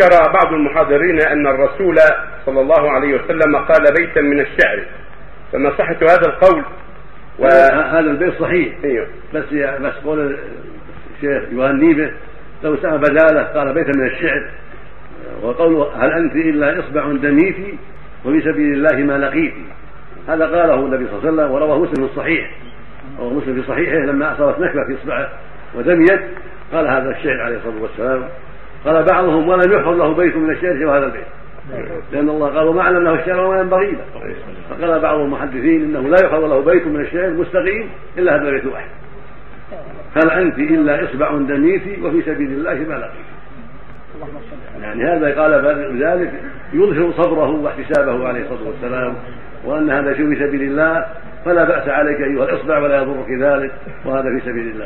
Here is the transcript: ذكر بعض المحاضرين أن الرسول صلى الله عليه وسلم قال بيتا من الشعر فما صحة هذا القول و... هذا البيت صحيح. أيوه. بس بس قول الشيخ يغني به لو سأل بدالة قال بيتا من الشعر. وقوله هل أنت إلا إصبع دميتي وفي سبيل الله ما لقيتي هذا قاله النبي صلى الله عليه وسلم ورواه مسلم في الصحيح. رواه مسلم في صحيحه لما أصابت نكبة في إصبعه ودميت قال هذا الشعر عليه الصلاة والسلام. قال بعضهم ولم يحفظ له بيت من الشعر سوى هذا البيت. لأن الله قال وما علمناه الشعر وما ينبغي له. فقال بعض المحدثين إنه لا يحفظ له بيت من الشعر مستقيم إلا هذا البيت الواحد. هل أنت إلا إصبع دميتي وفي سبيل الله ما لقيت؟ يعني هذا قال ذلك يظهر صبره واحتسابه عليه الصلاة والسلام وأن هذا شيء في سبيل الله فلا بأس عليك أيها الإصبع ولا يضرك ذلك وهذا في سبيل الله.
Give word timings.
ذكر 0.00 0.32
بعض 0.32 0.52
المحاضرين 0.52 1.20
أن 1.20 1.46
الرسول 1.46 1.96
صلى 2.46 2.60
الله 2.60 2.90
عليه 2.90 3.14
وسلم 3.14 3.56
قال 3.56 3.84
بيتا 3.98 4.20
من 4.20 4.40
الشعر 4.40 4.84
فما 5.52 5.70
صحة 5.78 5.96
هذا 6.02 6.26
القول 6.26 6.64
و... 7.38 7.46
هذا 7.72 8.10
البيت 8.10 8.40
صحيح. 8.40 8.74
أيوه. 8.84 9.06
بس 9.34 9.44
بس 9.80 9.94
قول 10.04 10.38
الشيخ 11.16 11.42
يغني 11.52 11.94
به 11.94 12.12
لو 12.62 12.76
سأل 12.76 12.98
بدالة 12.98 13.42
قال 13.42 13.74
بيتا 13.74 13.90
من 13.96 14.06
الشعر. 14.06 14.50
وقوله 15.42 16.04
هل 16.04 16.12
أنت 16.12 16.36
إلا 16.36 16.80
إصبع 16.80 17.12
دميتي 17.12 17.78
وفي 18.24 18.40
سبيل 18.40 18.72
الله 18.72 19.04
ما 19.04 19.18
لقيتي 19.18 19.64
هذا 20.28 20.46
قاله 20.46 20.74
النبي 20.74 21.06
صلى 21.06 21.18
الله 21.18 21.28
عليه 21.28 21.32
وسلم 21.32 21.50
ورواه 21.50 21.78
مسلم 21.78 22.06
في 22.06 22.12
الصحيح. 22.12 22.50
رواه 23.18 23.32
مسلم 23.32 23.62
في 23.62 23.68
صحيحه 23.68 23.96
لما 23.96 24.32
أصابت 24.32 24.58
نكبة 24.58 24.84
في 24.84 25.02
إصبعه 25.02 25.28
ودميت 25.74 26.22
قال 26.72 26.86
هذا 26.86 27.10
الشعر 27.10 27.40
عليه 27.40 27.56
الصلاة 27.56 27.82
والسلام. 27.82 28.28
قال 28.84 29.04
بعضهم 29.04 29.48
ولم 29.48 29.72
يحفظ 29.72 29.88
له 29.88 30.14
بيت 30.14 30.36
من 30.36 30.50
الشعر 30.50 30.72
سوى 30.72 30.98
هذا 30.98 31.06
البيت. 31.06 31.26
لأن 32.12 32.28
الله 32.28 32.48
قال 32.48 32.68
وما 32.68 32.82
علمناه 32.82 33.14
الشعر 33.14 33.40
وما 33.40 33.60
ينبغي 33.60 33.90
له. 33.90 34.34
فقال 34.70 35.00
بعض 35.00 35.18
المحدثين 35.18 35.82
إنه 35.82 36.08
لا 36.08 36.16
يحفظ 36.24 36.44
له 36.44 36.60
بيت 36.60 36.86
من 36.86 37.00
الشعر 37.00 37.30
مستقيم 37.30 37.88
إلا 38.18 38.36
هذا 38.36 38.48
البيت 38.48 38.64
الواحد. 38.64 38.88
هل 40.16 40.30
أنت 40.30 40.58
إلا 40.58 41.04
إصبع 41.04 41.36
دميتي 41.36 42.02
وفي 42.02 42.22
سبيل 42.22 42.52
الله 42.52 42.74
ما 42.74 42.94
لقيت؟ 42.94 43.32
يعني 44.80 45.04
هذا 45.04 45.42
قال 45.42 45.52
ذلك 46.02 46.32
يظهر 46.72 47.12
صبره 47.12 47.50
واحتسابه 47.50 48.28
عليه 48.28 48.42
الصلاة 48.42 48.68
والسلام 48.68 49.14
وأن 49.64 49.90
هذا 49.90 50.14
شيء 50.14 50.34
في 50.34 50.46
سبيل 50.46 50.62
الله 50.62 51.06
فلا 51.44 51.64
بأس 51.64 51.88
عليك 51.88 52.20
أيها 52.20 52.44
الإصبع 52.44 52.78
ولا 52.78 53.02
يضرك 53.02 53.30
ذلك 53.40 53.72
وهذا 54.04 54.22
في 54.22 54.40
سبيل 54.40 54.68
الله. 54.68 54.80